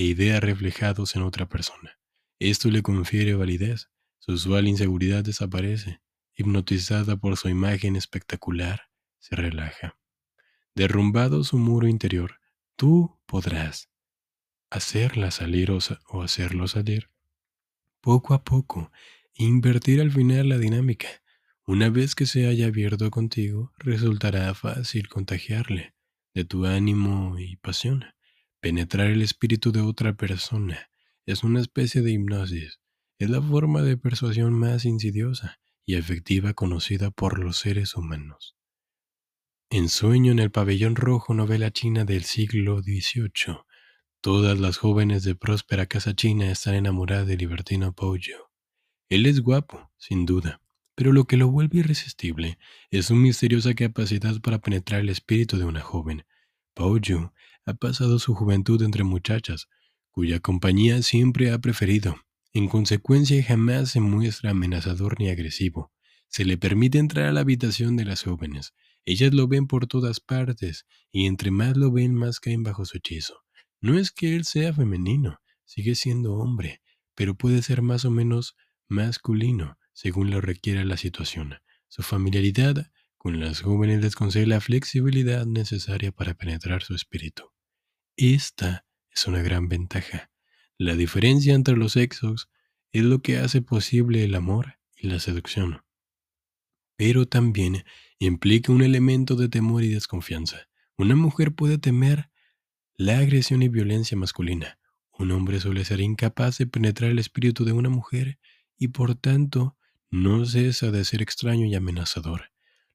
e 0.00 0.04
ideas 0.04 0.40
reflejados 0.40 1.14
en 1.14 1.20
otra 1.20 1.46
persona. 1.46 1.98
Esto 2.38 2.70
le 2.70 2.80
confiere 2.80 3.34
validez, 3.34 3.90
su 4.18 4.32
usual 4.32 4.66
inseguridad 4.66 5.22
desaparece, 5.22 6.00
hipnotizada 6.34 7.18
por 7.18 7.36
su 7.36 7.50
imagen 7.50 7.96
espectacular, 7.96 8.84
se 9.18 9.36
relaja. 9.36 9.98
Derrumbado 10.74 11.44
su 11.44 11.58
muro 11.58 11.86
interior, 11.86 12.40
tú 12.76 13.20
podrás 13.26 13.90
hacerla 14.70 15.30
salir 15.32 15.70
o, 15.70 15.78
o 16.08 16.22
hacerlo 16.22 16.66
salir. 16.66 17.10
Poco 18.00 18.32
a 18.32 18.42
poco, 18.42 18.90
invertir 19.34 20.00
al 20.00 20.12
final 20.12 20.48
la 20.48 20.56
dinámica. 20.56 21.08
Una 21.66 21.90
vez 21.90 22.14
que 22.14 22.24
se 22.24 22.46
haya 22.46 22.68
abierto 22.68 23.10
contigo, 23.10 23.74
resultará 23.76 24.54
fácil 24.54 25.10
contagiarle 25.10 25.94
de 26.32 26.46
tu 26.46 26.64
ánimo 26.64 27.38
y 27.38 27.56
pasión. 27.56 28.06
Penetrar 28.60 29.06
el 29.06 29.22
espíritu 29.22 29.72
de 29.72 29.80
otra 29.80 30.12
persona 30.12 30.90
es 31.24 31.44
una 31.44 31.60
especie 31.60 32.02
de 32.02 32.12
hipnosis. 32.12 32.78
Es 33.18 33.30
la 33.30 33.40
forma 33.40 33.80
de 33.80 33.96
persuasión 33.96 34.52
más 34.52 34.84
insidiosa 34.84 35.58
y 35.86 35.94
efectiva 35.94 36.52
conocida 36.52 37.10
por 37.10 37.38
los 37.38 37.56
seres 37.56 37.96
humanos. 37.96 38.56
En 39.70 39.88
Sueño 39.88 40.32
en 40.32 40.40
el 40.40 40.50
Pabellón 40.50 40.94
Rojo, 40.94 41.32
novela 41.32 41.70
china 41.70 42.04
del 42.04 42.24
siglo 42.24 42.82
XVIII, 42.82 43.60
todas 44.20 44.60
las 44.60 44.76
jóvenes 44.76 45.24
de 45.24 45.34
próspera 45.34 45.86
casa 45.86 46.14
china 46.14 46.50
están 46.50 46.74
enamoradas 46.74 47.26
de 47.26 47.38
libertino 47.38 47.94
Pou 47.94 48.18
Él 49.08 49.24
es 49.24 49.40
guapo, 49.40 49.90
sin 49.96 50.26
duda, 50.26 50.60
pero 50.94 51.12
lo 51.12 51.24
que 51.24 51.38
lo 51.38 51.48
vuelve 51.48 51.78
irresistible 51.78 52.58
es 52.90 53.06
su 53.06 53.14
misteriosa 53.14 53.72
capacidad 53.74 54.38
para 54.42 54.58
penetrar 54.58 55.00
el 55.00 55.08
espíritu 55.08 55.56
de 55.56 55.64
una 55.64 55.80
joven. 55.80 56.24
Pao 56.74 56.98
Yu 56.98 57.30
ha 57.70 57.74
pasado 57.74 58.18
su 58.18 58.34
juventud 58.34 58.82
entre 58.82 59.04
muchachas, 59.04 59.68
cuya 60.10 60.40
compañía 60.40 61.02
siempre 61.02 61.50
ha 61.50 61.58
preferido. 61.58 62.16
En 62.52 62.68
consecuencia, 62.68 63.42
jamás 63.42 63.90
se 63.90 64.00
muestra 64.00 64.50
amenazador 64.50 65.18
ni 65.18 65.28
agresivo. 65.30 65.92
Se 66.28 66.44
le 66.44 66.58
permite 66.58 66.98
entrar 66.98 67.26
a 67.26 67.32
la 67.32 67.40
habitación 67.40 67.96
de 67.96 68.04
las 68.04 68.22
jóvenes. 68.22 68.74
Ellas 69.04 69.32
lo 69.32 69.48
ven 69.48 69.66
por 69.66 69.86
todas 69.86 70.20
partes, 70.20 70.86
y 71.10 71.26
entre 71.26 71.50
más 71.50 71.76
lo 71.76 71.90
ven, 71.90 72.14
más 72.14 72.40
caen 72.40 72.62
bajo 72.62 72.84
su 72.84 72.98
hechizo. 72.98 73.34
No 73.80 73.98
es 73.98 74.10
que 74.10 74.36
él 74.36 74.44
sea 74.44 74.72
femenino, 74.72 75.40
sigue 75.64 75.94
siendo 75.94 76.34
hombre, 76.34 76.82
pero 77.14 77.34
puede 77.34 77.62
ser 77.62 77.82
más 77.82 78.04
o 78.04 78.10
menos 78.10 78.56
masculino, 78.88 79.78
según 79.92 80.30
lo 80.30 80.40
requiera 80.40 80.84
la 80.84 80.96
situación. 80.96 81.54
Su 81.88 82.02
familiaridad 82.02 82.90
con 83.16 83.40
las 83.40 83.60
jóvenes 83.60 84.00
les 84.00 84.16
concede 84.16 84.46
la 84.46 84.60
flexibilidad 84.60 85.46
necesaria 85.46 86.12
para 86.12 86.34
penetrar 86.34 86.82
su 86.82 86.94
espíritu. 86.94 87.44
Esta 88.16 88.86
es 89.10 89.26
una 89.26 89.42
gran 89.42 89.68
ventaja. 89.68 90.30
La 90.78 90.94
diferencia 90.94 91.54
entre 91.54 91.76
los 91.76 91.92
sexos 91.92 92.48
es 92.92 93.02
lo 93.02 93.20
que 93.20 93.38
hace 93.38 93.62
posible 93.62 94.24
el 94.24 94.34
amor 94.34 94.78
y 94.96 95.08
la 95.08 95.20
seducción. 95.20 95.82
Pero 96.96 97.26
también 97.26 97.84
implica 98.18 98.72
un 98.72 98.82
elemento 98.82 99.36
de 99.36 99.48
temor 99.48 99.82
y 99.82 99.88
desconfianza. 99.88 100.68
Una 100.96 101.16
mujer 101.16 101.54
puede 101.54 101.78
temer 101.78 102.30
la 102.96 103.18
agresión 103.18 103.62
y 103.62 103.68
violencia 103.68 104.16
masculina. 104.16 104.78
Un 105.18 105.32
hombre 105.32 105.60
suele 105.60 105.84
ser 105.84 106.00
incapaz 106.00 106.58
de 106.58 106.66
penetrar 106.66 107.10
el 107.10 107.18
espíritu 107.18 107.64
de 107.64 107.72
una 107.72 107.88
mujer 107.88 108.38
y 108.76 108.88
por 108.88 109.14
tanto 109.14 109.76
no 110.10 110.44
cesa 110.44 110.90
de 110.90 111.04
ser 111.04 111.22
extraño 111.22 111.66
y 111.66 111.74
amenazador. 111.74 112.50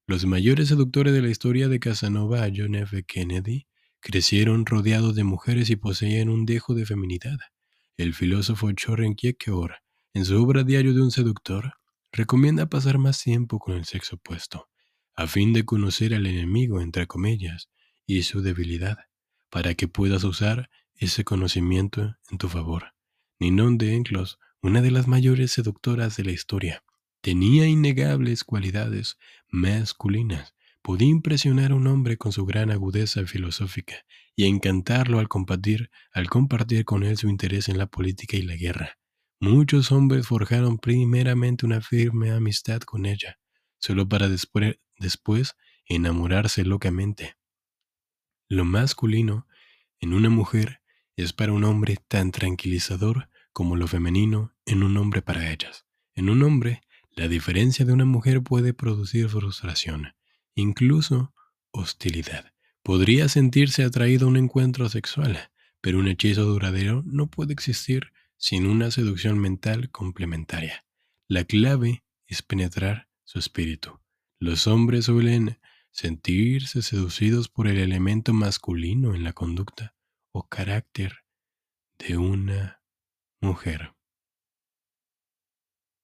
Los 0.06 0.26
mayores 0.26 0.68
seductores 0.68 1.12
de 1.12 1.22
la 1.22 1.30
historia 1.30 1.68
de 1.68 1.80
Casanova, 1.80 2.46
John 2.54 2.74
F. 2.76 3.02
Kennedy, 3.04 3.66
crecieron 4.06 4.66
rodeados 4.66 5.16
de 5.16 5.24
mujeres 5.24 5.68
y 5.68 5.74
poseían 5.74 6.28
un 6.28 6.46
dejo 6.46 6.74
de 6.74 6.86
feminidad. 6.86 7.38
El 7.96 8.14
filósofo 8.14 8.70
Choren 8.70 9.16
Kierkegaard, 9.16 9.80
en 10.14 10.24
su 10.24 10.40
obra 10.40 10.62
Diario 10.62 10.94
de 10.94 11.02
un 11.02 11.10
seductor, 11.10 11.72
recomienda 12.12 12.68
pasar 12.68 12.98
más 12.98 13.20
tiempo 13.20 13.58
con 13.58 13.74
el 13.74 13.84
sexo 13.84 14.14
opuesto, 14.14 14.68
a 15.16 15.26
fin 15.26 15.52
de 15.52 15.64
conocer 15.64 16.14
al 16.14 16.26
enemigo, 16.26 16.80
entre 16.80 17.08
comillas, 17.08 17.68
y 18.06 18.22
su 18.22 18.42
debilidad, 18.42 18.96
para 19.50 19.74
que 19.74 19.88
puedas 19.88 20.22
usar 20.22 20.70
ese 20.94 21.24
conocimiento 21.24 22.14
en 22.30 22.38
tu 22.38 22.48
favor. 22.48 22.94
Ninon 23.40 23.76
de 23.76 23.96
Enclos, 23.96 24.38
una 24.62 24.82
de 24.82 24.92
las 24.92 25.08
mayores 25.08 25.50
seductoras 25.50 26.16
de 26.16 26.22
la 26.22 26.30
historia, 26.30 26.84
tenía 27.22 27.66
innegables 27.66 28.44
cualidades 28.44 29.18
masculinas. 29.48 30.54
Podía 30.86 31.08
impresionar 31.08 31.72
a 31.72 31.74
un 31.74 31.88
hombre 31.88 32.16
con 32.16 32.30
su 32.30 32.46
gran 32.46 32.70
agudeza 32.70 33.26
filosófica 33.26 33.96
y 34.36 34.46
encantarlo 34.46 35.18
al 35.18 35.26
compartir, 35.26 35.90
al 36.12 36.28
compartir 36.28 36.84
con 36.84 37.02
él 37.02 37.16
su 37.16 37.28
interés 37.28 37.68
en 37.68 37.76
la 37.76 37.88
política 37.88 38.36
y 38.36 38.42
la 38.42 38.54
guerra. 38.54 38.96
Muchos 39.40 39.90
hombres 39.90 40.28
forjaron 40.28 40.78
primeramente 40.78 41.66
una 41.66 41.80
firme 41.80 42.30
amistad 42.30 42.82
con 42.82 43.04
ella, 43.04 43.40
solo 43.80 44.08
para 44.08 44.28
después, 44.28 44.76
después 44.96 45.56
enamorarse 45.86 46.62
locamente. 46.62 47.36
Lo 48.48 48.64
masculino 48.64 49.48
en 49.98 50.14
una 50.14 50.30
mujer 50.30 50.82
es 51.16 51.32
para 51.32 51.52
un 51.52 51.64
hombre 51.64 51.96
tan 52.06 52.30
tranquilizador 52.30 53.28
como 53.52 53.74
lo 53.74 53.88
femenino 53.88 54.54
en 54.66 54.84
un 54.84 54.96
hombre 54.98 55.20
para 55.20 55.50
ellas. 55.50 55.84
En 56.14 56.30
un 56.30 56.44
hombre, 56.44 56.82
la 57.10 57.26
diferencia 57.26 57.84
de 57.84 57.92
una 57.92 58.04
mujer 58.04 58.44
puede 58.44 58.72
producir 58.72 59.28
frustración, 59.28 60.12
incluso 60.56 61.32
hostilidad. 61.70 62.52
Podría 62.82 63.28
sentirse 63.28 63.84
atraído 63.84 64.26
a 64.26 64.30
un 64.30 64.36
encuentro 64.36 64.88
sexual, 64.88 65.50
pero 65.80 66.00
un 66.00 66.08
hechizo 66.08 66.42
duradero 66.44 67.02
no 67.06 67.28
puede 67.28 67.52
existir 67.52 68.12
sin 68.36 68.66
una 68.66 68.90
seducción 68.90 69.38
mental 69.38 69.90
complementaria. 69.90 70.84
La 71.28 71.44
clave 71.44 72.04
es 72.26 72.42
penetrar 72.42 73.08
su 73.24 73.38
espíritu. 73.38 74.00
Los 74.38 74.66
hombres 74.66 75.06
suelen 75.06 75.58
sentirse 75.90 76.82
seducidos 76.82 77.48
por 77.48 77.68
el 77.68 77.78
elemento 77.78 78.32
masculino 78.32 79.14
en 79.14 79.24
la 79.24 79.32
conducta 79.32 79.94
o 80.30 80.48
carácter 80.48 81.24
de 81.98 82.16
una 82.18 82.82
mujer. 83.40 83.94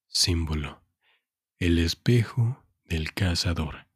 Símbolo. 0.09 0.82
El 1.59 1.78
espejo 1.78 2.64
del 2.85 3.12
cazador. 3.12 3.87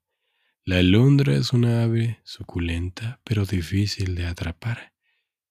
La 0.69 0.79
alondra 0.79 1.37
es 1.37 1.53
una 1.53 1.85
ave 1.85 2.19
suculenta 2.25 3.21
pero 3.23 3.45
difícil 3.45 4.17
de 4.17 4.27
atrapar. 4.27 4.93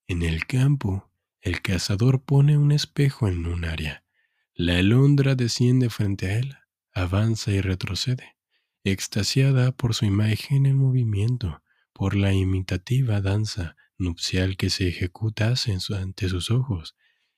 En 0.08 0.24
el 0.24 0.46
campo 0.46 1.10
el 1.40 1.62
cazador 1.62 2.26
pone 2.26 2.58
un 2.58 2.74
espejo 2.74 3.30
en 3.30 3.46
un 3.46 3.64
área. 3.64 4.04
La 4.54 4.78
alondra 4.78 5.36
desciende 5.36 5.90
frente 5.90 6.28
a 6.28 6.40
él, 6.40 6.56
avanza 6.94 7.52
y 7.52 7.62
retrocede, 7.62 8.36
extasiada 8.84 9.72
por 9.72 9.96
su 9.96 10.04
imagen 10.04 10.66
en 10.66 10.76
movimiento, 10.76 11.64
por 11.94 12.18
la 12.18 12.34
imitativa 12.34 13.22
danza 13.22 13.78
nupcial 13.98 14.58
que 14.58 14.70
se 14.70 14.90
ejecuta 14.90 15.54
ante 15.98 16.28
sus 16.28 16.52
ojos. 16.52 16.98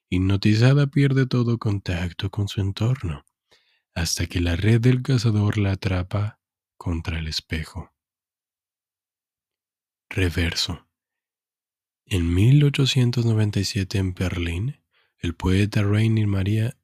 Hipnotizada 0.09 0.87
pierde 0.87 1.27
todo 1.27 1.59
contacto 1.59 2.31
con 2.31 2.47
su 2.47 2.59
entorno, 2.59 3.23
hasta 3.93 4.25
que 4.25 4.39
la 4.39 4.55
red 4.55 4.81
del 4.81 5.03
cazador 5.03 5.59
la 5.59 5.73
atrapa 5.73 6.36
contra 6.87 7.19
el 7.19 7.27
espejo. 7.27 7.93
Reverso. 10.09 10.87
En 12.05 12.33
1897 12.33 13.97
en 13.97 14.13
Berlín, 14.13 14.79
el 15.17 15.35
poeta 15.35 15.83
Rainer 15.83 16.27
María, 16.27 16.77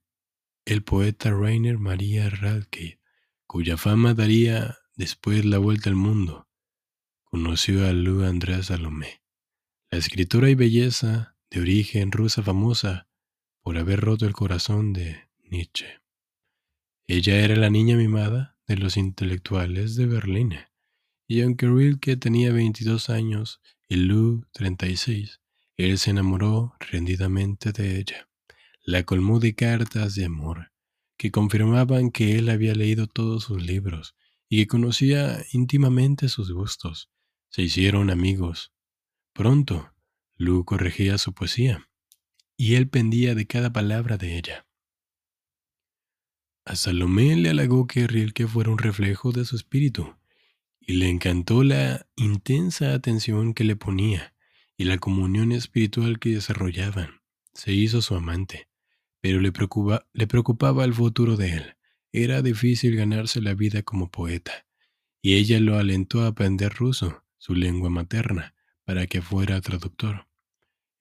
el 0.65 0.83
poeta 0.83 1.31
Rainer 1.31 1.77
María 1.77 2.29
Radke, 2.29 2.99
cuya 3.47 3.77
fama 3.77 4.13
daría 4.13 4.77
después 4.97 5.45
la 5.45 5.57
vuelta 5.57 5.89
al 5.89 5.95
mundo, 5.95 6.49
conoció 7.23 7.87
a 7.87 7.93
Lou 7.93 8.25
Andrés 8.25 8.65
Salomé, 8.65 9.23
la 9.89 9.99
escritora 9.99 10.49
y 10.49 10.55
belleza 10.55 11.37
de 11.49 11.61
origen 11.61 12.11
rusa 12.11 12.43
famosa 12.43 13.07
por 13.61 13.77
haber 13.77 14.01
roto 14.01 14.25
el 14.25 14.33
corazón 14.33 14.91
de 14.91 15.29
Nietzsche. 15.49 16.01
Ella 17.07 17.39
era 17.39 17.55
la 17.55 17.69
niña 17.69 17.95
mimada 17.95 18.52
de 18.67 18.77
los 18.77 18.97
intelectuales 18.97 19.95
de 19.95 20.05
Berlín, 20.05 20.55
y 21.27 21.41
aunque 21.41 21.67
Rilke 21.67 22.17
tenía 22.17 22.51
22 22.51 23.09
años 23.09 23.61
y 23.87 23.95
Lou 23.95 24.45
36, 24.53 25.39
él 25.77 25.97
se 25.97 26.11
enamoró 26.11 26.75
rendidamente 26.79 27.71
de 27.71 27.99
ella. 27.99 28.29
La 28.85 29.03
colmó 29.03 29.39
de 29.39 29.55
cartas 29.55 30.15
de 30.15 30.25
amor, 30.25 30.71
que 31.17 31.31
confirmaban 31.31 32.11
que 32.11 32.37
él 32.37 32.49
había 32.49 32.75
leído 32.75 33.07
todos 33.07 33.45
sus 33.45 33.61
libros 33.61 34.15
y 34.49 34.57
que 34.57 34.67
conocía 34.67 35.43
íntimamente 35.51 36.29
sus 36.29 36.51
gustos. 36.51 37.09
Se 37.49 37.61
hicieron 37.61 38.09
amigos. 38.09 38.73
Pronto, 39.33 39.93
Lou 40.35 40.65
corregía 40.65 41.17
su 41.17 41.33
poesía, 41.33 41.89
y 42.57 42.75
él 42.75 42.89
pendía 42.89 43.35
de 43.35 43.47
cada 43.47 43.71
palabra 43.73 44.17
de 44.17 44.37
ella. 44.37 44.67
A 46.65 46.77
Salomé 46.77 47.35
le 47.35 47.49
halagó 47.49 47.87
que 47.87 48.07
Rilke 48.07 48.47
fuera 48.47 48.69
un 48.71 48.77
reflejo 48.77 49.33
de 49.33 49.43
su 49.43 49.57
espíritu, 49.57 50.15
y 50.79 50.93
le 50.93 51.09
encantó 51.09 51.63
la 51.63 52.07
intensa 52.15 52.93
atención 52.93 53.53
que 53.53 53.65
le 53.65 53.75
ponía 53.75 54.33
y 54.77 54.85
la 54.85 54.97
comunión 54.97 55.51
espiritual 55.51 56.19
que 56.19 56.29
desarrollaban. 56.29 57.21
Se 57.53 57.73
hizo 57.73 58.01
su 58.01 58.15
amante, 58.15 58.69
pero 59.19 59.41
le, 59.41 59.51
preocupaba 59.51 60.85
el 60.85 60.93
futuro 60.93 61.35
de 61.35 61.53
él. 61.53 61.75
Era 62.13 62.41
difícil 62.41 62.95
ganarse 62.95 63.41
la 63.41 63.53
vida 63.53 63.83
como 63.83 64.09
poeta, 64.09 64.65
y 65.21 65.35
ella 65.35 65.59
lo 65.59 65.77
alentó 65.77 66.21
a 66.21 66.27
aprender 66.27 66.73
ruso, 66.73 67.23
su 67.37 67.55
lengua 67.55 67.89
materna, 67.89 68.55
para 68.85 69.07
que 69.07 69.21
fuera 69.21 69.59
traductor. 69.59 70.27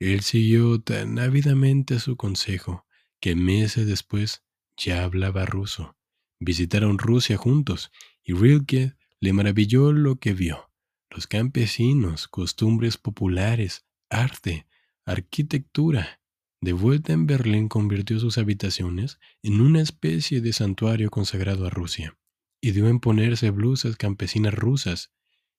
Él 0.01 0.23
siguió 0.23 0.81
tan 0.81 1.21
ávidamente 1.21 2.01
su 2.01 2.17
consejo 2.17 2.85
que 3.21 3.37
meses 3.37 3.87
después 3.87 4.43
ya 4.85 5.05
hablaba 5.05 5.47
ruso. 5.47 5.97
Visitaron 6.41 6.99
Rusia 6.99 7.37
juntos 7.37 7.93
y 8.25 8.35
Rilke 8.35 8.95
le 9.21 9.33
maravilló 9.33 9.93
lo 9.93 10.17
que 10.17 10.33
vio. 10.33 10.71
Los 11.11 11.27
campesinos, 11.27 12.27
costumbres 12.27 12.97
populares, 12.97 13.85
arte, 14.11 14.67
arquitectura. 15.05 16.21
De 16.61 16.73
vuelta 16.73 17.13
en 17.13 17.27
Berlín 17.27 17.69
convirtió 17.69 18.19
sus 18.19 18.39
habitaciones 18.39 19.19
en 19.43 19.61
una 19.61 19.81
especie 19.81 20.41
de 20.41 20.53
santuario 20.53 21.11
consagrado 21.11 21.67
a 21.67 21.71
Rusia, 21.71 22.17
y 22.61 22.71
dio 22.71 22.89
en 22.89 23.01
ponerse 23.01 23.51
blusas 23.51 23.97
campesinas 23.97 24.55
rusas 24.55 25.13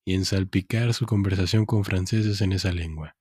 y 0.06 0.14
en 0.14 0.26
salpicar 0.26 0.94
su 0.94 1.06
conversación 1.06 1.66
con 1.66 1.84
franceses 1.84 2.42
en 2.42 2.54
esa 2.54 2.72
lengua. 2.72 3.18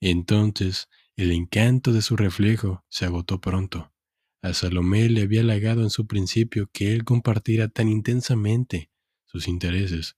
Entonces, 0.00 0.88
el 1.16 1.32
encanto 1.32 1.92
de 1.92 2.02
su 2.02 2.16
reflejo 2.16 2.84
se 2.88 3.06
agotó 3.06 3.40
pronto. 3.40 3.92
A 4.42 4.54
Salomé 4.54 5.08
le 5.08 5.22
había 5.22 5.40
halagado 5.40 5.82
en 5.82 5.90
su 5.90 6.06
principio 6.06 6.68
que 6.72 6.92
él 6.92 7.04
compartiera 7.04 7.68
tan 7.68 7.88
intensamente 7.88 8.90
sus 9.24 9.48
intereses, 9.48 10.16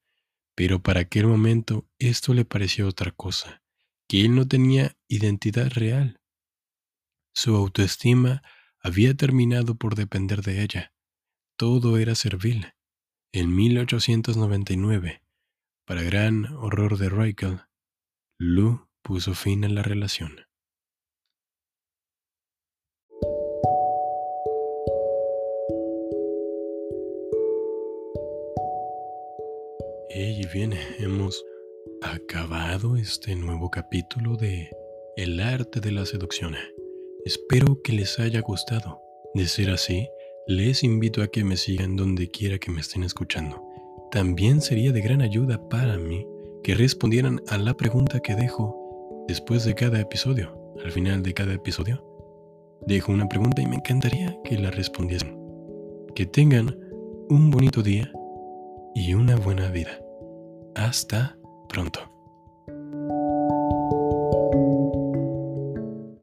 pero 0.54 0.82
para 0.82 1.00
aquel 1.00 1.26
momento 1.26 1.88
esto 1.98 2.34
le 2.34 2.44
pareció 2.44 2.88
otra 2.88 3.12
cosa, 3.12 3.62
que 4.08 4.24
él 4.24 4.34
no 4.34 4.46
tenía 4.46 4.96
identidad 5.06 5.70
real. 5.70 6.20
Su 7.32 7.54
autoestima 7.54 8.42
había 8.80 9.14
terminado 9.14 9.76
por 9.76 9.94
depender 9.94 10.42
de 10.42 10.62
ella. 10.62 10.92
Todo 11.56 11.98
era 11.98 12.14
servil. 12.14 12.74
En 13.32 13.54
1899, 13.54 15.22
para 15.84 16.02
gran 16.02 16.46
horror 16.56 16.98
de 16.98 17.08
Reichel, 17.08 17.60
Lou 18.38 18.88
puso 19.02 19.34
fin 19.34 19.64
a 19.64 19.68
la 19.68 19.82
relación. 19.82 20.47
Y 30.10 30.46
bien, 30.46 30.72
hemos 31.00 31.44
acabado 32.00 32.96
este 32.96 33.36
nuevo 33.36 33.70
capítulo 33.70 34.36
de 34.36 34.70
El 35.18 35.38
arte 35.38 35.80
de 35.80 35.92
la 35.92 36.06
seducción. 36.06 36.54
Espero 37.26 37.82
que 37.82 37.92
les 37.92 38.18
haya 38.18 38.40
gustado. 38.40 39.02
De 39.34 39.46
ser 39.46 39.68
así, 39.68 40.08
les 40.46 40.82
invito 40.82 41.22
a 41.22 41.26
que 41.26 41.44
me 41.44 41.58
sigan 41.58 41.94
donde 41.96 42.30
quiera 42.30 42.58
que 42.58 42.70
me 42.70 42.80
estén 42.80 43.02
escuchando. 43.02 43.62
También 44.10 44.62
sería 44.62 44.92
de 44.92 45.02
gran 45.02 45.20
ayuda 45.20 45.68
para 45.68 45.98
mí 45.98 46.26
que 46.62 46.74
respondieran 46.74 47.42
a 47.48 47.58
la 47.58 47.74
pregunta 47.74 48.20
que 48.20 48.34
dejo 48.34 49.24
después 49.28 49.66
de 49.66 49.74
cada 49.74 50.00
episodio. 50.00 50.74
Al 50.82 50.90
final 50.90 51.22
de 51.22 51.34
cada 51.34 51.52
episodio, 51.52 52.02
dejo 52.86 53.12
una 53.12 53.28
pregunta 53.28 53.60
y 53.60 53.66
me 53.66 53.76
encantaría 53.76 54.38
que 54.42 54.56
la 54.56 54.70
respondiesen. 54.70 55.36
Que 56.14 56.24
tengan 56.24 56.78
un 57.28 57.50
bonito 57.50 57.82
día 57.82 58.10
y 58.98 59.14
una 59.14 59.36
buena 59.36 59.68
vida. 59.68 60.00
Hasta 60.74 61.38
pronto. 61.68 62.17